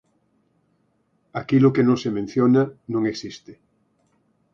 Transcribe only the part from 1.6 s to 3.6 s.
que non se menciona, non existe.